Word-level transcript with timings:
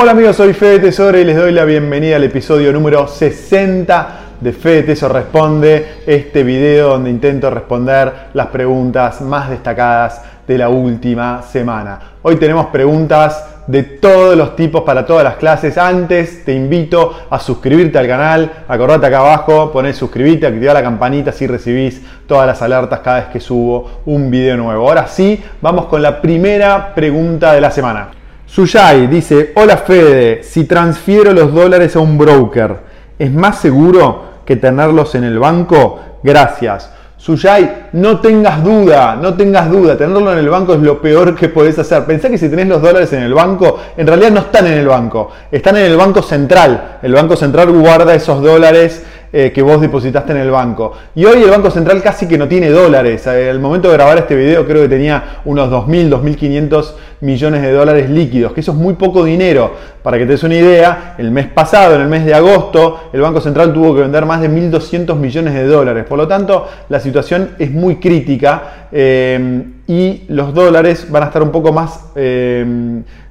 Hola 0.00 0.12
amigos, 0.12 0.36
soy 0.36 0.54
Fede 0.54 0.78
Tesoro 0.78 1.18
y 1.18 1.24
les 1.24 1.36
doy 1.36 1.52
la 1.52 1.64
bienvenida 1.64 2.16
al 2.16 2.24
episodio 2.24 2.72
número 2.72 3.08
60 3.08 4.08
de 4.40 4.52
Fede 4.52 4.84
Tesoro 4.84 5.14
Responde, 5.14 6.02
este 6.06 6.44
video 6.44 6.90
donde 6.90 7.10
intento 7.10 7.50
responder 7.50 8.12
las 8.32 8.46
preguntas 8.46 9.20
más 9.20 9.50
destacadas 9.50 10.22
de 10.46 10.56
la 10.56 10.68
última 10.68 11.42
semana. 11.42 11.98
Hoy 12.22 12.36
tenemos 12.36 12.66
preguntas 12.66 13.57
de 13.68 13.82
todos 13.82 14.36
los 14.36 14.56
tipos 14.56 14.82
para 14.82 15.06
todas 15.06 15.22
las 15.22 15.36
clases. 15.36 15.78
Antes 15.78 16.44
te 16.44 16.54
invito 16.54 17.14
a 17.30 17.38
suscribirte 17.38 17.98
al 17.98 18.08
canal, 18.08 18.64
acordate 18.66 19.06
acá 19.06 19.18
abajo, 19.18 19.70
poner 19.70 19.94
suscribirte, 19.94 20.46
activar 20.46 20.74
la 20.74 20.82
campanita 20.82 21.30
si 21.30 21.46
recibís 21.46 22.02
todas 22.26 22.46
las 22.46 22.60
alertas 22.62 23.00
cada 23.00 23.20
vez 23.20 23.26
que 23.26 23.40
subo 23.40 24.00
un 24.06 24.30
video 24.30 24.56
nuevo. 24.56 24.88
Ahora 24.88 25.06
sí, 25.06 25.42
vamos 25.60 25.86
con 25.86 26.02
la 26.02 26.20
primera 26.20 26.94
pregunta 26.94 27.52
de 27.52 27.60
la 27.60 27.70
semana. 27.70 28.08
Suyai 28.46 29.06
dice, 29.06 29.52
hola 29.54 29.76
Fede, 29.76 30.42
si 30.42 30.64
transfiero 30.64 31.32
los 31.34 31.52
dólares 31.52 31.94
a 31.94 32.00
un 32.00 32.16
broker, 32.16 32.76
¿es 33.18 33.30
más 33.30 33.58
seguro 33.58 34.40
que 34.46 34.56
tenerlos 34.56 35.14
en 35.14 35.24
el 35.24 35.38
banco? 35.38 36.00
Gracias. 36.22 36.90
Suyai, 37.18 37.88
no 37.94 38.20
tengas 38.20 38.62
duda, 38.62 39.16
no 39.16 39.34
tengas 39.34 39.68
duda, 39.68 39.98
tenerlo 39.98 40.32
en 40.32 40.38
el 40.38 40.48
banco 40.48 40.74
es 40.74 40.80
lo 40.80 41.02
peor 41.02 41.34
que 41.34 41.48
podés 41.48 41.76
hacer. 41.76 42.04
Pensá 42.04 42.30
que 42.30 42.38
si 42.38 42.48
tenés 42.48 42.68
los 42.68 42.80
dólares 42.80 43.12
en 43.12 43.24
el 43.24 43.34
banco, 43.34 43.80
en 43.96 44.06
realidad 44.06 44.30
no 44.30 44.40
están 44.40 44.68
en 44.68 44.74
el 44.74 44.86
banco, 44.86 45.32
están 45.50 45.76
en 45.78 45.86
el 45.86 45.96
banco 45.96 46.22
central. 46.22 46.98
El 47.02 47.12
banco 47.12 47.34
central 47.34 47.72
guarda 47.72 48.14
esos 48.14 48.40
dólares 48.40 49.04
eh, 49.32 49.52
que 49.52 49.62
vos 49.62 49.80
depositaste 49.80 50.32
en 50.32 50.38
el 50.38 50.50
banco. 50.50 50.92
Y 51.14 51.24
hoy 51.24 51.42
el 51.42 51.50
Banco 51.50 51.70
Central 51.70 52.02
casi 52.02 52.26
que 52.26 52.38
no 52.38 52.48
tiene 52.48 52.70
dólares. 52.70 53.26
Eh, 53.26 53.50
al 53.50 53.60
momento 53.60 53.88
de 53.88 53.94
grabar 53.94 54.18
este 54.18 54.34
video 54.34 54.66
creo 54.66 54.82
que 54.82 54.88
tenía 54.88 55.40
unos 55.44 55.70
2.000, 55.70 56.08
2.500 56.08 56.92
millones 57.20 57.62
de 57.62 57.72
dólares 57.72 58.08
líquidos, 58.08 58.52
que 58.52 58.60
eso 58.60 58.72
es 58.72 58.78
muy 58.78 58.94
poco 58.94 59.24
dinero. 59.24 59.72
Para 60.02 60.16
que 60.16 60.24
te 60.24 60.32
des 60.32 60.42
una 60.42 60.54
idea, 60.54 61.14
el 61.18 61.30
mes 61.30 61.46
pasado, 61.48 61.96
en 61.96 62.02
el 62.02 62.08
mes 62.08 62.24
de 62.24 62.32
agosto, 62.32 63.10
el 63.12 63.20
Banco 63.20 63.40
Central 63.40 63.72
tuvo 63.72 63.94
que 63.94 64.00
vender 64.02 64.24
más 64.24 64.40
de 64.40 64.48
1.200 64.48 65.16
millones 65.16 65.54
de 65.54 65.66
dólares. 65.66 66.04
Por 66.08 66.16
lo 66.16 66.26
tanto, 66.26 66.66
la 66.88 67.00
situación 67.00 67.50
es 67.58 67.70
muy 67.70 67.96
crítica 67.96 68.88
eh, 68.90 69.64
y 69.86 70.22
los 70.28 70.54
dólares 70.54 71.10
van 71.10 71.24
a 71.24 71.26
estar 71.26 71.42
un 71.42 71.50
poco 71.50 71.72
más 71.72 72.06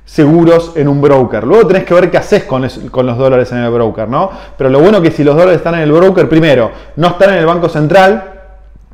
seguros 0.08 0.72
en 0.76 0.88
un 0.88 1.02
broker. 1.02 1.44
Luego 1.44 1.68
tenés 1.68 1.84
que 1.84 1.94
ver 1.94 2.10
qué 2.10 2.18
haces 2.18 2.46
con, 2.46 2.62
los 2.62 3.18
dólares 3.18 3.52
en 3.52 3.60
el 3.60 3.70
broker, 3.70 4.08
¿no? 4.08 4.32
Pero 4.58 4.70
lo 4.70 4.80
bueno 4.80 4.98
es 4.98 5.04
que 5.04 5.12
si 5.12 5.24
los 5.24 5.36
dólares 5.36 5.58
están 5.58 5.76
en 5.76 5.82
el 5.82 5.92
broker, 5.92 6.30
primero, 6.30 6.72
no 6.96 7.10
están 7.10 7.32
en 7.32 7.40
el 7.40 7.46
Banco 7.46 7.68
Central, 7.68 8.34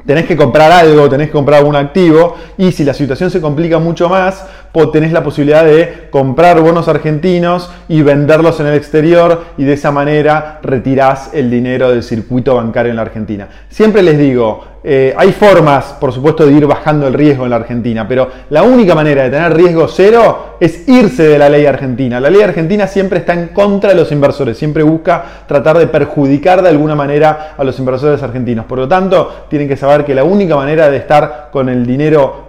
tenés 0.07 0.25
que 0.25 0.35
comprar 0.35 0.71
algo, 0.71 1.07
tenés 1.07 1.27
que 1.27 1.33
comprar 1.33 1.59
algún 1.59 1.75
activo 1.75 2.35
y 2.57 2.71
si 2.71 2.83
la 2.83 2.95
situación 2.95 3.29
se 3.29 3.39
complica 3.39 3.77
mucho 3.77 4.09
más, 4.09 4.45
tenés 4.91 5.11
la 5.11 5.23
posibilidad 5.23 5.63
de 5.63 6.07
comprar 6.09 6.59
bonos 6.59 6.87
argentinos 6.87 7.71
y 7.87 8.01
venderlos 8.01 8.59
en 8.59 8.65
el 8.65 8.73
exterior 8.73 9.43
y 9.57 9.65
de 9.65 9.73
esa 9.73 9.91
manera 9.91 10.59
retirás 10.63 11.29
el 11.33 11.51
dinero 11.51 11.91
del 11.91 12.01
circuito 12.01 12.55
bancario 12.55 12.89
en 12.89 12.95
la 12.95 13.03
Argentina. 13.03 13.47
Siempre 13.69 14.01
les 14.01 14.17
digo, 14.17 14.72
eh, 14.83 15.13
hay 15.15 15.31
formas, 15.31 15.95
por 15.99 16.11
supuesto, 16.11 16.45
de 16.45 16.51
ir 16.51 16.65
bajando 16.65 17.07
el 17.07 17.13
riesgo 17.13 17.45
en 17.45 17.51
la 17.51 17.55
Argentina, 17.55 18.05
pero 18.07 18.27
la 18.49 18.63
única 18.63 18.93
manera 18.93 19.23
de 19.23 19.29
tener 19.29 19.55
riesgo 19.55 19.87
cero 19.87 20.57
es 20.59 20.87
irse 20.89 21.23
de 21.23 21.37
la 21.37 21.47
ley 21.47 21.65
argentina. 21.65 22.19
La 22.19 22.29
ley 22.29 22.41
argentina 22.41 22.85
siempre 22.87 23.19
está 23.19 23.33
en 23.33 23.49
contra 23.49 23.91
de 23.91 23.95
los 23.95 24.11
inversores, 24.11 24.57
siempre 24.57 24.83
busca 24.83 25.23
tratar 25.47 25.77
de 25.77 25.87
perjudicar 25.87 26.61
de 26.61 26.69
alguna 26.69 26.95
manera 26.95 27.53
a 27.57 27.63
los 27.63 27.79
inversores 27.79 28.21
argentinos. 28.23 28.65
Por 28.65 28.79
lo 28.79 28.87
tanto, 28.87 29.45
tienen 29.49 29.69
que 29.69 29.77
saber 29.77 30.03
que 30.03 30.13
la 30.13 30.25
única 30.25 30.55
manera 30.55 30.89
de 30.89 30.97
estar 30.97 31.49
con 31.51 31.69
el 31.69 31.85
dinero 31.85 32.42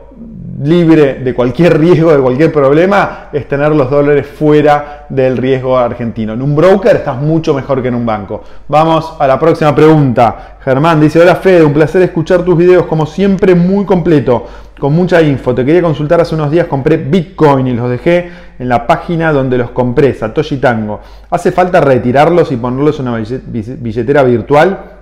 libre 0.63 1.15
de 1.15 1.35
cualquier 1.35 1.79
riesgo, 1.81 2.13
de 2.13 2.21
cualquier 2.21 2.53
problema, 2.53 3.29
es 3.33 3.49
tener 3.49 3.73
los 3.73 3.91
dólares 3.91 4.27
fuera 4.27 5.07
del 5.09 5.37
riesgo 5.37 5.77
argentino. 5.77 6.35
En 6.35 6.43
un 6.43 6.55
broker 6.55 6.97
estás 6.97 7.21
mucho 7.21 7.55
mejor 7.55 7.83
que 7.83 7.89
en 7.89 7.95
un 7.95 8.07
banco. 8.07 8.43
Vamos 8.69 9.15
a 9.19 9.27
la 9.27 9.39
próxima 9.39 9.75
pregunta. 9.75 10.57
Germán 10.61 11.01
dice, 11.01 11.21
hola 11.21 11.37
Fede, 11.37 11.65
un 11.65 11.73
placer 11.73 12.03
escuchar 12.03 12.43
tus 12.43 12.57
videos 12.57 12.87
como 12.87 13.07
siempre 13.07 13.55
muy 13.55 13.85
completo, 13.85 14.47
con 14.79 14.93
mucha 14.95 15.21
info. 15.23 15.55
Te 15.55 15.65
quería 15.65 15.83
consultar 15.83 16.21
hace 16.21 16.35
unos 16.35 16.51
días, 16.51 16.67
compré 16.67 16.97
Bitcoin 16.97 17.67
y 17.67 17.73
los 17.73 17.91
dejé 17.91 18.31
en 18.59 18.69
la 18.69 18.87
página 18.87 19.33
donde 19.33 19.59
los 19.59 19.71
compré, 19.71 20.15
Satoshi 20.15 20.59
Tango. 20.59 21.01
¿Hace 21.31 21.53
falta 21.53 21.81
retirarlos 21.81 22.53
y 22.53 22.57
ponerlos 22.57 23.01
en 23.01 23.09
una 23.09 23.19
billetera 23.19 24.23
virtual? 24.23 24.94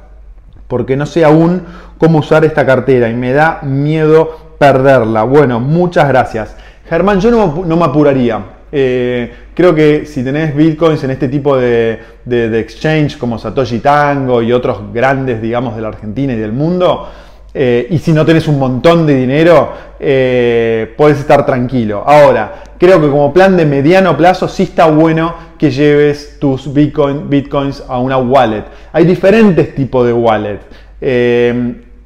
Porque 0.73 0.97
no 0.97 1.05
sé 1.05 1.23
aún 1.23 1.61
cómo 1.99 2.21
usar 2.21 2.47
esta 2.47 2.65
cartera 2.65 3.11
y 3.11 3.15
me 3.15 3.35
da 3.35 3.61
miedo 3.61 4.55
perderla. 4.57 5.23
Bueno, 5.23 5.61
muchas 5.61 6.09
gracias. 6.09 6.57
Germán, 6.89 7.21
yo 7.21 7.31
no, 7.31 7.77
me 7.77 7.85
apuraría. 7.85 8.43
Eh, 8.73 9.31
creo 9.53 9.75
que 9.75 10.07
si 10.07 10.25
tenés 10.25 10.57
bitcoins 10.57 11.05
en 11.05 11.11
este 11.11 11.29
tipo 11.29 11.59
de, 11.59 12.01
exchange 12.27 13.19
como 13.19 13.39
Satoshi 13.39 13.81
Tango 13.81 14.41
y 14.41 14.51
otros 14.51 14.91
grandes, 14.95 15.43
digamos, 15.43 15.77
de 15.77 15.83
la 15.83 15.89
Argentina 15.89 16.33
y 16.33 16.37
del 16.37 16.53
mundo, 16.53 17.07
eh, 17.53 17.87
y 17.91 17.99
si 17.99 18.15
no 18.15 18.25
tenés 18.25 18.49
un 18.49 18.59
montón 18.59 19.07
de 19.07 19.15
dinero, 19.15 19.73
eh, 20.01 20.95
puedes 20.97 21.19
estar 21.19 21.45
tranquilo. 21.45 22.03
Ahora, 22.07 22.63
creo 22.79 22.99
que 22.99 23.11
como 23.11 23.31
plan 23.31 23.59
de 23.59 23.67
mediano 23.67 24.17
plazo 24.17 24.49
sí 24.49 24.63
está 24.63 24.87
bueno 24.87 25.52
que 25.63 25.71
lleves 25.71 26.39
tus 26.41 26.75
bitcoin, 26.75 27.31
bitcoins 27.31 27.85
a 27.89 27.97
una 28.01 28.19
wallet. 28.19 28.65
Hay 28.93 29.05
diferentes 29.05 29.73
tipos 29.77 30.05
de 30.05 30.13
wallet. 30.13 30.59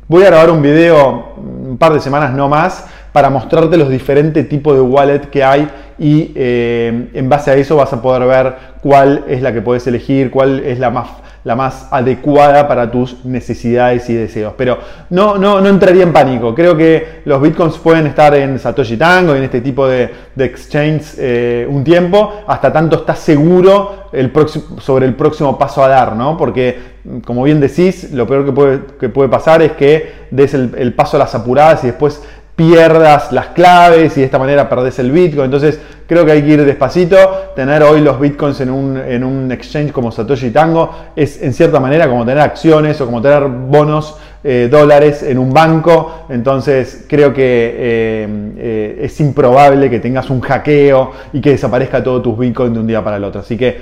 voy 0.06 0.22
a 0.24 0.26
grabar 0.26 0.50
un 0.50 0.60
video 0.60 1.32
un 1.38 1.78
par 1.78 1.94
de 1.94 2.00
semanas 2.00 2.34
no 2.34 2.50
más 2.50 2.86
para 3.12 3.30
mostrarte 3.30 3.78
los 3.78 3.88
diferentes 3.88 4.46
tipos 4.46 4.74
de 4.74 4.82
wallet 4.82 5.20
que 5.30 5.42
hay 5.42 5.70
y 5.98 6.32
eh, 6.34 7.08
en 7.14 7.28
base 7.30 7.50
a 7.50 7.54
eso 7.54 7.76
vas 7.76 7.90
a 7.94 8.02
poder 8.02 8.28
ver 8.28 8.54
cuál 8.82 9.24
es 9.26 9.40
la 9.40 9.54
que 9.54 9.62
puedes 9.62 9.86
elegir, 9.86 10.30
cuál 10.30 10.60
es 10.60 10.78
la 10.78 10.90
más, 10.90 11.08
la 11.46 11.54
más 11.54 11.86
adecuada 11.92 12.66
para 12.66 12.90
tus 12.90 13.24
necesidades 13.24 14.10
y 14.10 14.14
deseos. 14.14 14.54
Pero 14.56 14.78
no, 15.10 15.38
no, 15.38 15.60
no 15.60 15.68
entraría 15.68 16.02
en 16.02 16.12
pánico. 16.12 16.52
Creo 16.52 16.76
que 16.76 17.20
los 17.24 17.40
bitcoins 17.40 17.78
pueden 17.78 18.08
estar 18.08 18.34
en 18.34 18.58
Satoshi 18.58 18.96
Tango, 18.96 19.32
en 19.32 19.44
este 19.44 19.60
tipo 19.60 19.86
de, 19.86 20.10
de 20.34 20.44
exchange 20.44 21.14
eh, 21.18 21.64
un 21.70 21.84
tiempo, 21.84 22.42
hasta 22.48 22.72
tanto 22.72 22.96
estás 22.96 23.20
seguro 23.20 24.08
el 24.12 24.32
sobre 24.80 25.06
el 25.06 25.14
próximo 25.14 25.56
paso 25.56 25.84
a 25.84 25.88
dar, 25.88 26.16
¿no? 26.16 26.36
Porque 26.36 26.96
como 27.24 27.44
bien 27.44 27.60
decís, 27.60 28.10
lo 28.12 28.26
peor 28.26 28.44
que 28.44 28.52
puede, 28.52 28.80
que 28.98 29.08
puede 29.08 29.28
pasar 29.28 29.62
es 29.62 29.72
que 29.72 30.26
des 30.30 30.54
el, 30.54 30.92
paso 30.94 31.16
a 31.16 31.20
las 31.20 31.34
apuradas 31.34 31.84
y 31.84 31.88
después 31.88 32.22
pierdas 32.56 33.32
las 33.32 33.48
claves 33.48 34.16
y 34.16 34.20
de 34.20 34.26
esta 34.26 34.38
manera 34.38 34.68
perdés 34.68 34.98
el 34.98 35.12
Bitcoin. 35.12 35.44
Entonces 35.44 35.78
creo 36.06 36.24
que 36.24 36.32
hay 36.32 36.42
que 36.42 36.48
ir 36.48 36.64
despacito. 36.64 37.52
Tener 37.54 37.82
hoy 37.82 38.00
los 38.00 38.18
Bitcoins 38.18 38.60
en 38.62 38.70
un, 38.70 38.96
en 38.96 39.22
un 39.22 39.52
exchange 39.52 39.92
como 39.92 40.10
Satoshi 40.10 40.50
Tango 40.50 40.90
es 41.14 41.42
en 41.42 41.52
cierta 41.52 41.78
manera 41.78 42.08
como 42.08 42.24
tener 42.24 42.40
acciones 42.40 42.98
o 43.02 43.04
como 43.04 43.20
tener 43.20 43.42
bonos 43.44 44.16
eh, 44.42 44.68
dólares 44.70 45.22
en 45.22 45.38
un 45.38 45.52
banco. 45.52 46.24
Entonces 46.30 47.04
creo 47.06 47.34
que 47.34 47.42
eh, 47.42 48.28
eh, 48.56 48.98
es 49.02 49.20
improbable 49.20 49.90
que 49.90 50.00
tengas 50.00 50.30
un 50.30 50.40
hackeo 50.40 51.12
y 51.34 51.42
que 51.42 51.50
desaparezca 51.50 52.02
todo 52.02 52.22
tus 52.22 52.38
Bitcoin 52.38 52.72
de 52.72 52.80
un 52.80 52.86
día 52.86 53.04
para 53.04 53.18
el 53.18 53.24
otro. 53.24 53.42
Así 53.42 53.58
que 53.58 53.78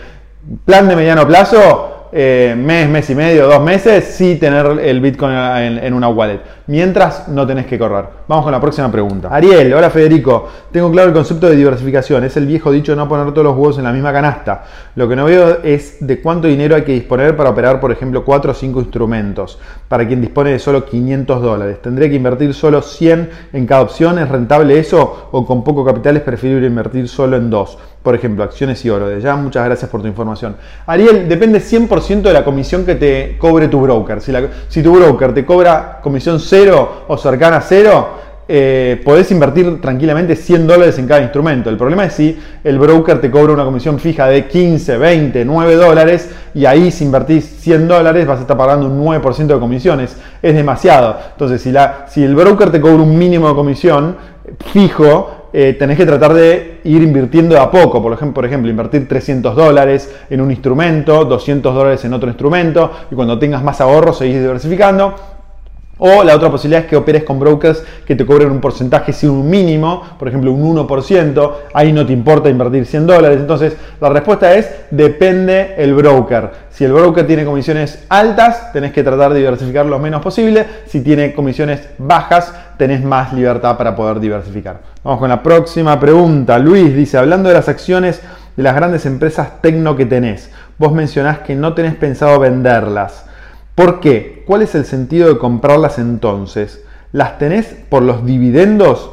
plan 0.64 0.88
de 0.88 0.96
mediano 0.96 1.26
plazo 1.28 1.93
eh, 2.16 2.54
mes, 2.56 2.88
mes 2.88 3.10
y 3.10 3.14
medio, 3.16 3.48
dos 3.48 3.60
meses, 3.60 4.04
sí 4.04 4.36
tener 4.36 4.78
el 4.78 5.00
Bitcoin 5.00 5.34
en, 5.34 5.92
una 5.92 6.06
wallet. 6.06 6.38
Mientras 6.68 7.26
no 7.26 7.44
tenés 7.44 7.66
que 7.66 7.76
correr. 7.76 8.04
Vamos 8.28 8.44
con 8.44 8.52
la 8.52 8.60
próxima 8.60 8.90
pregunta. 8.90 9.28
Ariel, 9.32 9.74
hola 9.74 9.90
Federico. 9.90 10.48
Tengo 10.70 10.92
claro 10.92 11.08
el 11.08 11.14
concepto 11.14 11.48
de 11.48 11.56
diversificación. 11.56 12.22
Es 12.22 12.36
el 12.36 12.46
viejo 12.46 12.70
dicho 12.70 12.92
de 12.92 12.96
no 12.96 13.08
poner 13.08 13.32
todos 13.32 13.44
los 13.44 13.56
huevos 13.56 13.78
en 13.78 13.84
la 13.84 13.92
misma 13.92 14.12
canasta. 14.12 14.62
Lo 14.94 15.08
que 15.08 15.16
no 15.16 15.24
veo 15.24 15.58
es 15.64 16.06
de 16.06 16.22
cuánto 16.22 16.46
dinero 16.46 16.76
hay 16.76 16.82
que 16.82 16.92
disponer 16.92 17.36
para 17.36 17.50
operar, 17.50 17.80
por 17.80 17.90
ejemplo, 17.90 18.24
4 18.24 18.52
o 18.52 18.54
5 18.54 18.80
instrumentos. 18.80 19.58
Para 19.88 20.06
quien 20.06 20.20
dispone 20.20 20.52
de 20.52 20.60
solo 20.60 20.84
500 20.84 21.42
dólares. 21.42 21.82
¿Tendría 21.82 22.08
que 22.08 22.14
invertir 22.14 22.54
solo 22.54 22.80
100 22.80 23.30
en 23.52 23.66
cada 23.66 23.82
opción? 23.82 24.20
¿Es 24.20 24.28
rentable 24.28 24.78
eso? 24.78 25.30
¿O 25.32 25.44
con 25.44 25.64
poco 25.64 25.84
capital 25.84 26.16
es 26.16 26.22
preferible 26.22 26.68
invertir 26.68 27.08
solo 27.08 27.36
en 27.36 27.50
dos? 27.50 27.76
Por 28.04 28.14
ejemplo, 28.14 28.44
acciones 28.44 28.84
y 28.84 28.90
oro. 28.90 29.08
De 29.08 29.20
ya, 29.20 29.34
muchas 29.34 29.64
gracias 29.64 29.90
por 29.90 30.02
tu 30.02 30.06
información. 30.06 30.56
Ariel, 30.86 31.26
depende 31.26 31.58
100% 31.58 32.03
de 32.08 32.32
la 32.32 32.44
comisión 32.44 32.84
que 32.84 32.96
te 32.96 33.36
cobre 33.38 33.68
tu 33.68 33.80
broker. 33.80 34.20
Si, 34.20 34.82
tu 34.82 34.94
broker 34.94 35.32
te 35.32 35.44
cobra 35.44 36.00
comisión 36.02 36.38
cero 36.38 37.04
o 37.08 37.16
cercana 37.16 37.56
a 37.56 37.60
cero, 37.62 38.08
eh, 38.46 39.00
podés 39.02 39.30
invertir 39.30 39.80
tranquilamente 39.80 40.36
100 40.36 40.66
dólares 40.66 40.98
en 40.98 41.08
cada 41.08 41.22
instrumento. 41.22 41.70
El 41.70 41.78
problema 41.78 42.04
es 42.04 42.12
si 42.12 42.38
el 42.62 42.78
broker 42.78 43.22
te 43.22 43.30
cobra 43.30 43.54
una 43.54 43.64
comisión 43.64 43.98
fija 43.98 44.26
de 44.26 44.46
15, 44.46 44.98
20, 44.98 45.44
9 45.46 45.76
dólares 45.76 46.30
y 46.54 46.66
ahí 46.66 46.90
si 46.90 47.04
invertís 47.04 47.46
100 47.60 47.88
dólares 47.88 48.26
vas 48.26 48.38
a 48.38 48.42
estar 48.42 48.56
pagando 48.58 48.86
un 48.86 49.02
9% 49.02 49.46
de 49.46 49.58
comisiones. 49.58 50.16
Es 50.42 50.54
demasiado. 50.54 51.16
Entonces, 51.32 51.62
si 52.08 52.22
el 52.22 52.34
broker 52.34 52.70
te 52.70 52.82
cobra 52.82 53.02
un 53.02 53.16
mínimo 53.16 53.48
de 53.48 53.54
comisión 53.54 54.16
fijo, 54.72 55.43
eh, 55.56 55.76
tenés 55.78 55.96
que 55.96 56.04
tratar 56.04 56.34
de 56.34 56.80
ir 56.82 57.00
invirtiendo 57.00 57.54
de 57.54 57.60
a 57.60 57.70
poco. 57.70 58.02
Por 58.02 58.12
ejemplo, 58.12 58.34
por 58.34 58.44
ejemplo, 58.44 58.68
invertir 58.68 59.06
300 59.06 59.54
dólares 59.54 60.12
en 60.28 60.40
un 60.40 60.50
instrumento, 60.50 61.24
200 61.24 61.72
dólares 61.72 62.04
en 62.04 62.12
otro 62.12 62.28
instrumento, 62.28 62.90
y 63.08 63.14
cuando 63.14 63.38
tengas 63.38 63.62
más 63.62 63.80
ahorros 63.80 64.18
seguís 64.18 64.40
diversificando. 64.40 65.33
O 66.06 66.22
la 66.22 66.36
otra 66.36 66.50
posibilidad 66.50 66.82
es 66.82 66.90
que 66.90 66.96
operes 66.96 67.24
con 67.24 67.40
brokers 67.40 67.82
que 68.04 68.14
te 68.14 68.26
cobren 68.26 68.50
un 68.50 68.60
porcentaje 68.60 69.10
sin 69.14 69.30
un 69.30 69.48
mínimo, 69.48 70.02
por 70.18 70.28
ejemplo 70.28 70.52
un 70.52 70.76
1%, 70.76 71.52
ahí 71.72 71.94
no 71.94 72.04
te 72.04 72.12
importa 72.12 72.50
invertir 72.50 72.84
100 72.84 73.06
dólares. 73.06 73.38
Entonces 73.40 73.74
la 74.02 74.10
respuesta 74.10 74.52
es 74.52 74.68
depende 74.90 75.76
el 75.78 75.94
broker. 75.94 76.50
Si 76.68 76.84
el 76.84 76.92
broker 76.92 77.26
tiene 77.26 77.46
comisiones 77.46 78.04
altas, 78.10 78.70
tenés 78.70 78.92
que 78.92 79.02
tratar 79.02 79.32
de 79.32 79.38
diversificar 79.38 79.86
lo 79.86 79.98
menos 79.98 80.20
posible. 80.20 80.66
Si 80.86 81.00
tiene 81.00 81.32
comisiones 81.32 81.80
bajas, 81.96 82.52
tenés 82.76 83.02
más 83.02 83.32
libertad 83.32 83.78
para 83.78 83.96
poder 83.96 84.20
diversificar. 84.20 84.80
Vamos 85.02 85.20
con 85.20 85.30
la 85.30 85.42
próxima 85.42 85.98
pregunta. 85.98 86.58
Luis 86.58 86.94
dice, 86.94 87.16
hablando 87.16 87.48
de 87.48 87.54
las 87.54 87.70
acciones 87.70 88.20
de 88.54 88.62
las 88.62 88.74
grandes 88.74 89.06
empresas 89.06 89.62
tecno 89.62 89.96
que 89.96 90.04
tenés, 90.04 90.50
vos 90.76 90.92
mencionás 90.92 91.38
que 91.38 91.54
no 91.54 91.72
tenés 91.72 91.94
pensado 91.94 92.38
venderlas. 92.38 93.24
¿Por 93.74 94.00
qué? 94.00 94.44
¿Cuál 94.46 94.62
es 94.62 94.74
el 94.74 94.84
sentido 94.84 95.28
de 95.28 95.38
comprarlas 95.38 95.98
entonces? 95.98 96.84
¿Las 97.12 97.38
tenés 97.38 97.66
por 97.88 98.02
los 98.02 98.24
dividendos? 98.24 99.10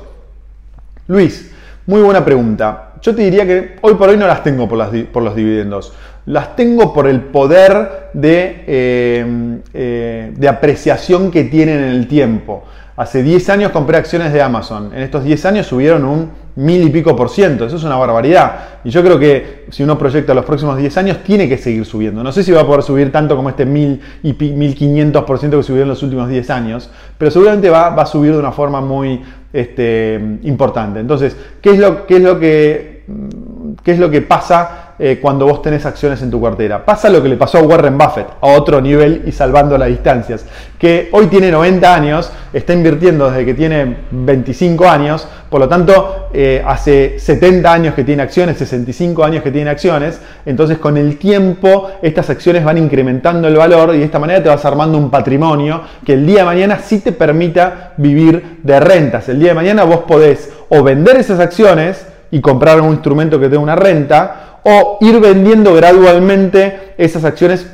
Luis, 1.08 1.52
muy 1.88 2.02
buena 2.02 2.24
pregunta. 2.24 2.94
Yo 3.02 3.16
te 3.16 3.24
diría 3.24 3.46
que 3.46 3.78
hoy 3.82 3.96
por 3.96 4.10
hoy 4.10 4.18
no 4.18 4.28
las 4.28 4.44
tengo 4.44 4.70
por, 4.70 4.78
los 5.24 5.36
dividendos. 5.36 5.94
Las 6.26 6.56
tengo 6.56 6.94
por 6.94 7.08
el 7.08 7.22
poder 7.22 8.10
de, 8.14 8.64
eh, 8.68 9.60
eh, 9.74 10.34
de 10.36 10.48
apreciación 10.48 11.32
que 11.32 11.46
tienen 11.46 11.80
en 11.80 11.90
el 11.90 12.08
tiempo. 12.08 12.64
Hace 12.96 13.24
10 13.24 13.50
años 13.50 13.72
compré 13.72 13.98
acciones 13.98 14.32
de 14.32 14.42
Amazon. 14.42 14.92
En 14.94 15.02
estos 15.02 15.24
10 15.24 15.46
años 15.46 15.66
subieron 15.66 16.06
un 16.06 16.30
mil 16.56 16.84
y 16.84 16.90
pico 16.90 17.16
por 17.16 17.30
ciento. 17.30 17.66
Eso 17.66 17.78
es 17.78 17.84
una 17.84 17.96
barbaridad. 17.96 18.60
Y 18.84 18.90
yo 18.90 19.02
creo 19.02 19.18
que 19.18 19.66
si 19.70 19.82
uno 19.82 19.98
proyecta 19.98 20.34
los 20.34 20.46
próximos 20.46 20.78
10 20.78 20.98
años, 20.98 21.18
tiene 21.24 21.50
que 21.50 21.58
seguir 21.58 21.86
subiendo. 21.86 22.22
No 22.24 22.32
sé 22.32 22.44
si 22.44 22.52
va 22.52 22.62
a 22.62 22.68
poder 22.68 22.84
subir 22.84 23.12
tanto 23.12 23.36
como 23.36 23.50
este 23.50 23.66
mil 23.66 24.02
y 24.22 24.34
1500 24.34 25.24
por 25.24 25.40
ciento 25.40 25.58
que 25.58 25.64
subió 25.64 25.84
en 25.84 25.88
los 25.88 26.04
últimos 26.04 26.30
10 26.30 26.50
años, 26.50 26.92
pero 27.18 27.32
seguramente 27.32 27.70
va, 27.70 27.90
va 27.90 28.04
a 28.04 28.06
subir 28.06 28.34
de 28.34 28.38
una 28.38 28.52
forma 28.52 28.82
muy 28.82 29.22
este, 29.54 30.20
importante. 30.44 31.00
Entonces, 31.00 31.36
¿qué 31.62 31.72
es 31.72 31.80
lo, 31.80 32.06
qué 32.06 32.18
es 32.18 32.22
lo 32.22 32.40
que, 32.40 33.04
qué 33.84 33.92
es 33.92 34.00
lo 34.00 34.10
que 34.10 34.22
pasa 34.22 34.81
eh, 35.04 35.18
cuando 35.20 35.48
vos 35.48 35.64
tenés 35.64 35.84
acciones 35.88 36.22
en 36.22 36.30
tu 36.30 36.40
cartera. 36.40 36.86
Pasa 36.86 37.10
lo 37.10 37.24
que 37.24 37.28
le 37.28 37.36
pasó 37.36 37.58
a 37.58 37.62
Warren 37.64 37.98
Buffett, 37.98 38.28
a 38.40 38.48
otro 38.50 38.80
nivel 38.80 39.24
y 39.26 39.32
salvando 39.32 39.76
las 39.76 39.90
distancias, 39.90 40.46
que 40.78 41.10
hoy 41.12 41.26
tiene 41.26 41.50
90 41.50 41.96
años, 41.96 42.32
está 42.54 42.74
invirtiendo 42.74 43.28
desde 43.32 43.44
que 43.44 43.56
tiene 43.56 43.98
25 44.12 44.88
años, 44.88 45.28
por 45.50 45.60
lo 45.60 45.68
tanto, 45.68 46.28
eh, 46.32 46.62
hace 46.64 47.18
70 47.18 47.74
años 47.74 47.96
que 47.96 48.04
tiene 48.04 48.22
acciones, 48.22 48.60
65 48.60 49.24
años 49.24 49.42
que 49.42 49.50
tiene 49.50 49.72
acciones, 49.72 50.22
entonces 50.46 50.78
con 50.78 50.96
el 50.98 51.18
tiempo 51.18 51.90
estas 52.04 52.30
acciones 52.30 52.64
van 52.64 52.78
incrementando 52.78 53.48
el 53.48 53.56
valor 53.56 53.96
y 53.96 53.98
de 53.98 54.06
esta 54.06 54.20
manera 54.20 54.44
te 54.44 54.50
vas 54.50 54.64
armando 54.66 55.00
un 55.00 55.10
patrimonio 55.10 55.82
que 56.06 56.14
el 56.14 56.28
día 56.28 56.42
de 56.42 56.46
mañana 56.46 56.78
sí 56.78 57.00
te 57.00 57.12
permita 57.12 57.94
vivir 57.98 58.60
de 58.62 58.80
rentas. 58.80 59.28
El 59.30 59.40
día 59.40 59.50
de 59.50 59.56
mañana 59.56 59.84
vos 59.84 60.02
podés 60.08 60.52
o 60.70 60.84
vender 60.84 61.18
esas 61.18 61.40
acciones 61.40 62.06
y 62.32 62.40
comprar 62.40 62.80
un 62.80 62.94
instrumento 62.94 63.40
que 63.40 63.46
te 63.48 63.52
dé 63.52 63.58
una 63.58 63.76
renta, 63.76 64.51
o 64.64 64.98
ir 65.02 65.20
vendiendo 65.20 65.74
gradualmente 65.74 66.94
esas 66.98 67.24
acciones 67.24 67.66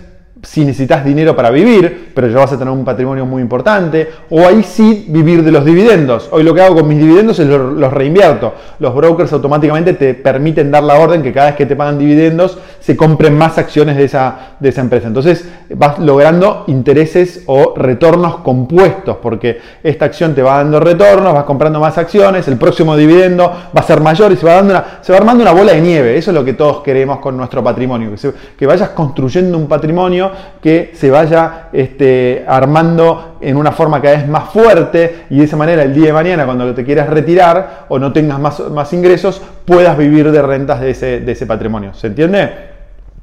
si 0.44 0.66
necesitas 0.66 1.04
dinero 1.04 1.36
para 1.36 1.50
vivir, 1.50 2.12
pero 2.14 2.28
ya 2.28 2.38
vas 2.38 2.52
a 2.52 2.58
tener 2.58 2.74
un 2.74 2.86
patrimonio 2.86 3.26
muy 3.26 3.42
importante, 3.42 4.10
o 4.30 4.46
ahí 4.46 4.64
sí 4.64 5.06
vivir 5.10 5.44
de 5.44 5.52
los 5.52 5.66
dividendos. 5.66 6.30
Hoy 6.32 6.44
lo 6.44 6.54
que 6.54 6.62
hago 6.62 6.76
con 6.76 6.88
mis 6.88 7.00
dividendos 7.00 7.40
es 7.40 7.48
los 7.48 7.94
reinvierto. 7.94 8.54
Los 8.80 8.94
brokers 8.96 9.34
automáticamente 9.34 9.94
te 9.94 10.14
permiten 10.14 10.72
dar 10.72 10.84
la 10.84 10.96
orden 11.00 11.24
que 11.24 11.34
cada 11.34 11.48
vez 11.48 11.56
que 11.56 11.66
te 11.66 11.76
pagan 11.76 11.98
dividendos 11.98 12.58
se 12.80 12.96
compren 12.96 13.38
más 13.38 13.58
acciones 13.58 13.98
de 13.98 14.06
esa, 14.06 14.56
de 14.60 14.70
esa 14.70 14.82
empresa. 14.82 15.08
Entonces 15.08 15.48
vas 15.76 16.00
logrando 16.00 16.64
intereses 16.68 17.44
o 17.48 17.74
retornos 17.76 18.38
compuestos, 18.38 19.18
porque 19.22 19.60
esta 19.84 20.06
acción 20.06 20.34
te 20.34 20.42
va 20.42 20.58
dando 20.58 20.80
retornos, 20.80 21.34
vas 21.34 21.44
comprando 21.44 21.80
más 21.80 21.98
acciones, 21.98 22.48
el 22.48 22.58
próximo 22.58 22.96
dividendo 22.96 23.48
va 23.76 23.82
a 23.82 23.84
ser 23.84 24.02
mayor 24.02 24.32
y 24.32 24.38
se 24.38 24.46
va, 24.46 24.54
dando 24.56 24.74
una, 24.74 24.86
se 25.02 25.12
va 25.12 25.18
armando 25.18 25.44
una 25.44 25.52
bola 25.52 25.74
de 25.74 25.82
nieve. 25.82 26.18
Eso 26.18 26.32
es 26.32 26.36
lo 26.36 26.46
que 26.46 26.54
todos 26.54 26.82
queremos 26.82 27.20
con 27.20 27.36
nuestro 27.36 27.64
patrimonio, 27.64 28.12
que, 28.12 28.32
que 28.58 28.66
vayas 28.66 28.90
construyendo 28.90 29.58
un 29.58 29.68
patrimonio 29.68 30.27
que 30.62 30.92
se 30.94 31.10
vaya 31.10 31.70
este, 31.74 32.46
armando 32.48 33.38
en 33.42 33.58
una 33.58 33.72
forma 33.72 34.02
cada 34.02 34.18
vez 34.18 34.28
más 34.28 34.50
fuerte 34.50 35.26
y 35.30 35.40
de 35.40 35.46
esa 35.46 35.58
manera 35.58 35.84
el 35.84 35.94
día 35.94 36.08
de 36.08 36.14
mañana 36.14 36.46
cuando 36.46 36.74
te 36.74 36.84
quieras 36.84 37.10
retirar 37.10 37.86
o 37.90 38.00
no 38.00 38.12
tengas 38.12 38.40
más, 38.40 38.94
ingresos 38.94 39.42
puedas 39.66 39.98
vivir 39.98 40.32
de 40.32 40.42
rentas 40.42 40.80
de 40.82 40.92
ese, 40.92 41.46
patrimonio. 41.46 41.94
¿Se 41.94 42.08
entiende? 42.08 42.78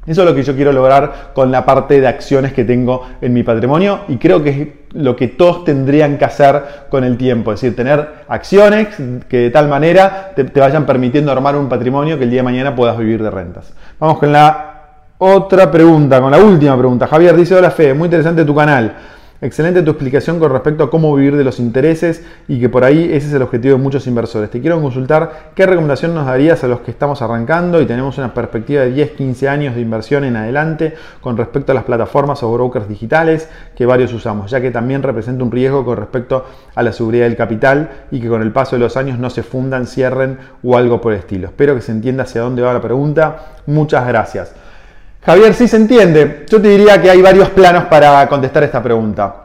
Eso 0.06 0.20
es 0.20 0.28
lo 0.28 0.34
que 0.34 0.42
yo 0.42 0.54
quiero 0.54 0.70
lograr 0.70 1.30
con 1.32 1.50
la 1.50 1.64
parte 1.64 1.98
de 1.98 2.06
acciones 2.06 2.52
que 2.52 2.64
tengo 2.64 3.06
en 3.22 3.32
mi 3.32 3.42
patrimonio 3.42 4.00
y 4.08 4.18
creo 4.18 4.42
que 4.42 4.50
es 4.50 4.68
lo 4.92 5.16
que 5.16 5.28
todos 5.28 5.64
tendrían 5.64 6.18
que 6.18 6.26
hacer 6.26 6.62
con 6.90 7.04
el 7.04 7.16
tiempo, 7.16 7.52
es 7.52 7.60
decir, 7.62 7.74
tener 7.74 8.06
acciones 8.28 8.88
que 9.28 9.38
de 9.38 9.50
tal 9.50 9.68
manera 9.68 10.32
te 10.36 10.60
vayan 10.60 10.84
permitiendo 10.84 11.32
armar 11.32 11.56
un 11.56 11.70
patrimonio 11.70 12.18
que 12.18 12.24
el 12.24 12.30
día 12.30 12.40
de 12.40 12.44
mañana 12.44 12.76
puedas 12.76 12.98
vivir 12.98 13.22
de 13.22 13.30
rentas. 13.30 13.72
Vamos 13.98 14.18
con 14.18 14.30
la 14.30 14.73
otra 15.18 15.70
pregunta, 15.70 16.20
con 16.20 16.30
la 16.30 16.38
última 16.38 16.76
pregunta. 16.76 17.06
Javier 17.06 17.36
dice, 17.36 17.54
hola 17.54 17.70
Fe, 17.70 17.94
muy 17.94 18.06
interesante 18.06 18.44
tu 18.44 18.54
canal. 18.54 18.94
Excelente 19.40 19.82
tu 19.82 19.90
explicación 19.90 20.38
con 20.38 20.50
respecto 20.50 20.84
a 20.84 20.90
cómo 20.90 21.14
vivir 21.14 21.36
de 21.36 21.44
los 21.44 21.58
intereses 21.58 22.24
y 22.48 22.58
que 22.58 22.70
por 22.70 22.82
ahí 22.82 23.10
ese 23.12 23.26
es 23.26 23.32
el 23.34 23.42
objetivo 23.42 23.76
de 23.76 23.82
muchos 23.82 24.06
inversores. 24.06 24.48
Te 24.48 24.60
quiero 24.60 24.80
consultar 24.80 25.50
qué 25.54 25.66
recomendación 25.66 26.14
nos 26.14 26.24
darías 26.24 26.64
a 26.64 26.66
los 26.66 26.80
que 26.80 26.90
estamos 26.90 27.20
arrancando 27.20 27.82
y 27.82 27.84
tenemos 27.84 28.16
una 28.16 28.32
perspectiva 28.32 28.82
de 28.82 28.92
10, 28.92 29.10
15 29.10 29.48
años 29.50 29.74
de 29.74 29.82
inversión 29.82 30.24
en 30.24 30.36
adelante 30.36 30.94
con 31.20 31.36
respecto 31.36 31.72
a 31.72 31.74
las 31.74 31.84
plataformas 31.84 32.42
o 32.42 32.50
brokers 32.54 32.88
digitales 32.88 33.50
que 33.76 33.84
varios 33.84 34.14
usamos, 34.14 34.50
ya 34.50 34.62
que 34.62 34.70
también 34.70 35.02
representa 35.02 35.44
un 35.44 35.50
riesgo 35.50 35.84
con 35.84 35.98
respecto 35.98 36.46
a 36.74 36.82
la 36.82 36.92
seguridad 36.92 37.24
del 37.24 37.36
capital 37.36 37.90
y 38.10 38.20
que 38.20 38.28
con 38.28 38.40
el 38.40 38.50
paso 38.50 38.76
de 38.76 38.80
los 38.80 38.96
años 38.96 39.18
no 39.18 39.28
se 39.28 39.42
fundan, 39.42 39.86
cierren 39.86 40.38
o 40.62 40.76
algo 40.78 41.02
por 41.02 41.12
el 41.12 41.18
estilo. 41.18 41.48
Espero 41.48 41.74
que 41.74 41.82
se 41.82 41.92
entienda 41.92 42.22
hacia 42.22 42.40
dónde 42.40 42.62
va 42.62 42.72
la 42.72 42.80
pregunta. 42.80 43.56
Muchas 43.66 44.06
gracias. 44.06 44.63
Javier, 45.24 45.54
sí 45.54 45.66
se 45.66 45.76
entiende. 45.76 46.44
Yo 46.50 46.60
te 46.60 46.68
diría 46.68 47.00
que 47.00 47.08
hay 47.08 47.22
varios 47.22 47.48
planos 47.50 47.84
para 47.84 48.28
contestar 48.28 48.62
esta 48.62 48.82
pregunta. 48.82 49.44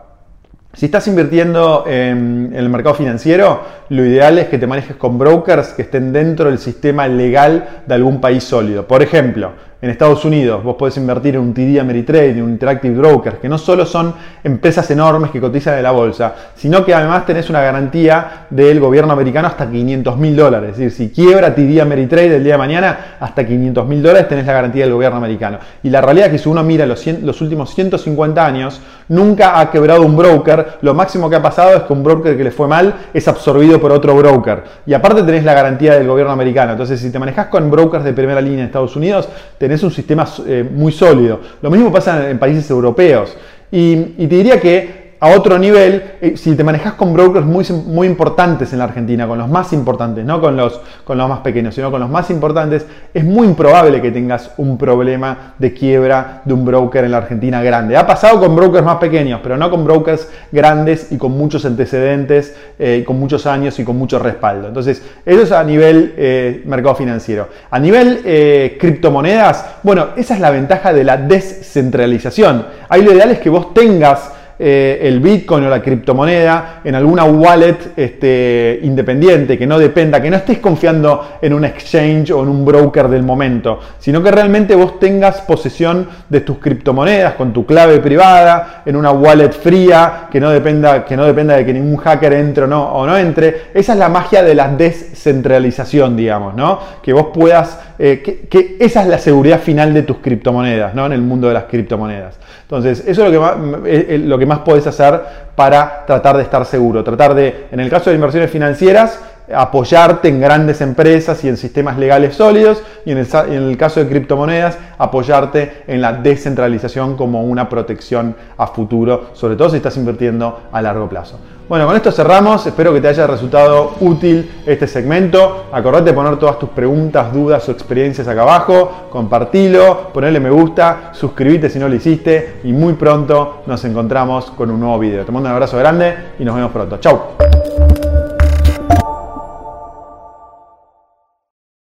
Si 0.74 0.86
estás 0.86 1.08
invirtiendo 1.08 1.86
en, 1.88 2.52
el 2.54 2.70
mercado 2.70 2.96
financiero, 2.96 3.62
lo 3.88 4.06
ideal 4.06 4.38
es 4.40 4.50
que 4.50 4.58
te 4.58 4.68
manejes 4.68 4.98
con 4.98 5.18
brokers 5.18 5.70
que 5.70 5.84
estén 5.84 6.12
dentro 6.12 6.50
del 6.50 6.60
sistema 6.60 7.08
legal 7.08 7.82
de 7.88 7.96
algún 7.96 8.20
país 8.20 8.44
sólido. 8.44 8.86
Por 8.88 9.02
ejemplo, 9.02 9.54
en 9.82 9.90
Estados 9.90 10.26
Unidos 10.26 10.62
vos 10.62 10.76
podés 10.76 10.98
invertir 10.98 11.36
en 11.36 11.42
un 11.42 11.54
TD 11.54 11.80
Ameritrade, 11.80 12.32
en 12.32 12.44
un 12.44 12.50
Interactive 12.50 12.96
Broker, 12.96 13.38
que 13.38 13.48
no 13.48 13.58
solo 13.58 13.86
son 13.86 14.14
empresas 14.44 14.90
enormes 14.92 15.32
que 15.32 15.40
cotizan 15.40 15.78
en 15.78 15.84
la 15.84 15.92
bolsa, 15.92 16.36
sino 16.56 16.84
que 16.84 16.94
además 16.94 17.26
tenés 17.26 17.50
una 17.50 17.62
garantía 17.62 18.48
del 18.50 18.80
gobierno 18.82 19.14
americano 19.14 19.48
hasta 19.48 19.70
500 19.70 20.18
mil 20.18 20.36
dólares. 20.36 20.72
Es 20.72 20.78
decir, 20.78 20.92
si 20.92 21.14
quiebra 21.14 21.56
TD 21.56 21.80
Ameritrade 21.80 22.36
el 22.36 22.44
día 22.44 22.54
de 22.54 22.58
mañana, 22.58 23.16
hasta 23.22 23.46
500 23.46 23.88
mil 23.88 24.04
dólares 24.04 24.28
tenés 24.28 24.46
la 24.46 24.54
garantía 24.54 24.84
del 24.84 24.94
gobierno 24.94 25.18
americano. 25.18 25.60
Y 25.82 25.90
la 25.90 26.02
realidad 26.02 26.28
es 26.28 26.34
que 26.34 26.40
si 26.40 26.50
uno 26.50 26.62
mira 26.62 26.86
los, 26.86 27.06
los 27.08 27.40
últimos 27.42 27.74
150 27.74 28.46
años, 28.46 28.82
nunca 29.08 29.62
ha 29.62 29.72
quebrado 29.72 30.02
un 30.02 30.18
broker. 30.18 30.80
Lo 30.82 30.94
máximo 30.94 31.30
que 31.30 31.38
ha 31.38 31.42
pasado 31.42 31.78
es 31.78 31.84
que 31.84 31.94
un 31.94 32.04
broker 32.04 32.36
que 32.36 32.44
le 32.44 32.52
fue 32.52 32.68
mal 32.68 32.96
es 33.14 33.28
absorbido 33.30 33.80
por 33.80 33.94
otro 33.94 34.14
broker. 34.14 34.64
Y 34.86 34.94
aparte 34.94 35.24
tenés 35.24 35.46
la 35.46 35.54
garantía 35.54 35.94
del 35.94 36.08
gobierno 36.08 36.34
americano. 36.34 36.74
Entonces, 36.74 37.00
si 37.00 37.12
te 37.12 37.20
manejas 37.20 37.48
con 37.48 37.72
brokers 37.72 38.04
de 38.04 38.12
primera 38.12 38.42
línea 38.42 38.60
en 38.60 38.66
Estados 38.66 38.96
Unidos, 38.98 39.30
tenés 39.70 39.84
un 39.84 39.92
sistema 39.92 40.28
eh, 40.48 40.68
muy 40.68 40.92
sólido. 40.92 41.40
Lo 41.62 41.70
mismo 41.70 41.92
pasa 41.92 42.28
en, 42.28 42.40
países 42.40 42.68
europeos. 42.72 43.38
Y, 43.72 43.92
y, 44.18 44.26
te 44.28 44.36
diría 44.36 44.60
que 44.60 44.99
a 45.22 45.32
otro 45.32 45.60
nivel, 45.60 46.14
eh, 46.22 46.38
si 46.38 46.56
te 46.56 46.64
manejas 46.64 46.94
con 46.94 47.14
brokers 47.14 47.46
muy, 47.46 48.08
importantes 48.08 48.72
en 48.72 48.80
la 48.80 48.86
Argentina, 48.86 49.28
con 49.28 49.38
los 49.38 49.50
más 49.50 49.74
importantes, 49.74 50.24
no 50.24 50.40
con 50.40 50.56
los, 50.56 50.80
con 51.04 51.18
los 51.18 51.28
más 51.28 51.40
pequeños, 51.40 51.76
sino 51.76 51.92
con 51.92 52.00
los 52.00 52.10
más 52.10 52.30
importantes, 52.30 52.86
es 53.14 53.26
muy 53.26 53.48
improbable 53.48 54.02
que 54.02 54.12
tengas 54.12 54.52
un 54.56 54.78
problema 54.78 55.56
de 55.58 55.74
quiebra 55.74 56.42
de 56.46 56.54
un 56.54 56.64
broker 56.64 57.04
en 57.04 57.12
la 57.12 57.18
Argentina 57.18 57.62
grande. 57.62 57.98
Ha 57.98 58.08
pasado 58.08 58.40
con 58.40 58.56
brokers 58.56 58.86
más 58.86 58.96
pequeños, 58.98 59.42
pero 59.44 59.58
no 59.58 59.70
con 59.70 59.84
brokers 59.84 60.30
grandes 60.54 61.12
y 61.12 61.18
con 61.18 61.34
muchos 61.34 61.66
antecedentes, 61.66 62.56
eh, 62.78 63.04
con 63.06 63.20
muchos 63.20 63.46
años 63.46 63.78
y 63.78 63.84
con 63.84 63.98
mucho 63.98 64.20
respaldo. 64.20 64.70
Entonces, 64.70 65.04
eso 65.26 65.42
es 65.42 65.52
a 65.52 65.64
nivel 65.66 66.14
eh, 66.16 66.64
mercado 66.66 66.96
financiero. 66.96 67.50
A 67.70 67.78
nivel 67.78 68.80
criptomonedas, 68.80 69.66
bueno, 69.84 70.08
esa 70.16 70.34
es 70.34 70.40
la 70.40 70.50
ventaja 70.50 70.94
de 70.94 71.04
la 71.04 71.18
descentralización. 71.18 72.66
Ahí 72.88 73.04
lo 73.04 73.12
ideal 73.12 73.32
es 73.32 73.40
que 73.40 73.50
vos 73.50 73.74
tengas 73.74 74.39
eh, 74.62 75.00
el 75.04 75.22
Bitcoin 75.22 75.64
o 75.64 75.70
la 75.70 75.82
criptomoneda 75.82 76.82
en 76.84 76.94
alguna 76.94 77.24
wallet 77.24 77.94
este, 77.96 78.80
independiente, 78.84 79.58
que 79.58 79.66
no 79.66 79.80
dependa, 79.80 80.22
que 80.22 80.30
no 80.30 80.36
estés 80.36 80.60
confiando 80.60 81.38
en 81.42 81.54
un 81.54 81.64
exchange 81.64 82.32
o 82.32 82.44
en 82.44 82.50
un 82.50 82.66
broker 82.66 83.08
del 83.08 83.24
momento, 83.24 83.80
sino 84.00 84.22
que 84.22 84.32
realmente 84.32 84.76
vos 84.76 85.00
tengas 85.00 85.40
posesión 85.42 86.10
de 86.28 86.42
tus 86.42 86.58
criptomonedas 86.58 87.36
con 87.36 87.54
tu 87.54 87.66
clave 87.66 88.00
privada, 88.00 88.84
en 88.86 88.98
una 88.98 89.12
wallet 89.12 89.52
fría, 89.52 90.28
que 90.30 90.42
no 90.42 90.50
dependa, 90.50 91.06
que 91.06 91.16
no 91.16 91.26
dependa 91.26 91.56
de 91.56 91.66
que 91.66 91.74
ningún 91.74 91.98
hacker 91.98 92.34
entre 92.34 92.66
o 92.66 92.68
no, 92.68 92.84
o 92.94 93.06
no 93.06 93.18
entre. 93.18 93.70
Esa 93.74 93.94
es 93.94 94.00
la 94.00 94.10
magia 94.10 94.44
de 94.44 94.56
la 94.56 94.68
descentralización, 94.68 96.18
digamos, 96.18 96.54
¿no? 96.56 96.80
Que 97.02 97.14
vos 97.14 97.28
puedas 97.34 97.80
eh, 98.00 98.48
que, 98.50 98.78
esa 98.80 99.02
es 99.02 99.08
la 99.08 99.20
seguridad 99.20 99.60
final 99.60 99.94
de 99.94 100.04
tus 100.04 100.18
criptomonedas, 100.18 100.96
¿no? 100.96 101.06
En 101.06 101.12
el 101.12 101.22
mundo 101.22 101.50
de 101.50 101.54
las 101.54 101.66
criptomonedas. 101.66 102.40
Entonces, 102.62 103.04
eso 103.06 103.26
es 103.26 103.32
lo 103.32 103.32
que 103.32 103.40
más, 103.40 104.22
lo 104.26 104.40
que 104.40 104.46
más 104.46 104.60
podés 104.60 104.88
hacer 104.88 105.22
para 105.56 106.06
tratar 106.06 106.38
de 106.38 106.44
estar 106.44 106.66
seguro. 106.66 107.04
Tratar 107.04 107.36
de, 107.36 107.68
en 107.72 107.80
el 107.80 107.90
caso 107.90 108.10
de 108.10 108.16
inversiones 108.16 108.50
financieras, 108.50 109.20
apoyarte 109.54 110.28
en 110.28 110.40
grandes 110.40 110.82
empresas 110.82 111.44
y 111.44 111.50
en 111.50 111.58
sistemas 111.58 111.98
legales 111.98 112.36
sólidos 112.36 112.84
y 113.06 113.12
en 113.12 113.18
el, 113.18 113.78
caso 113.78 114.00
de 114.00 114.08
criptomonedas 114.08 114.78
apoyarte 114.98 115.84
en 115.88 116.02
la 116.02 116.14
descentralización 116.14 117.18
como 117.18 117.44
una 117.44 117.68
protección 117.68 118.36
a 118.58 118.68
futuro, 118.68 119.32
sobre 119.34 119.56
todo 119.56 119.70
si 119.70 119.78
estás 119.78 119.98
invirtiendo 119.98 120.62
a 120.72 120.82
largo 120.82 121.10
plazo. 121.10 121.40
Bueno, 121.70 121.86
con 121.86 121.96
esto 121.96 122.12
cerramos, 122.12 122.66
espero 122.66 122.92
que 122.92 123.00
te 123.00 123.10
haya 123.10 123.28
resultado 123.28 123.94
útil 124.00 124.64
este 124.66 124.88
segmento. 124.88 125.66
Acordate 125.72 126.06
de 126.06 126.14
poner 126.14 126.38
todas 126.40 126.58
tus 126.58 126.70
preguntas, 126.70 127.32
dudas 127.32 127.70
o 127.70 127.72
experiencias 127.72 128.28
acá 128.28 128.42
abajo, 128.42 129.06
compartilo, 129.12 130.10
ponerle 130.12 130.40
me 130.40 130.50
gusta, 130.50 131.12
suscríbete 131.14 131.70
si 131.70 131.78
no 131.78 131.88
lo 131.88 131.94
hiciste 131.94 132.62
y 132.64 132.74
muy 132.74 132.94
pronto 132.94 133.62
nos 133.68 133.86
encontramos 133.86 134.50
con 134.50 134.72
un 134.72 134.80
nuevo 134.80 134.98
video. 134.98 135.24
Te 135.24 135.32
mando 135.32 135.48
un 135.48 135.54
abrazo 135.54 135.78
grande 135.78 136.16
y 136.40 136.44
nos 136.44 136.56
vemos 136.56 136.72
pronto. 136.72 136.98
Chau. 136.98 137.20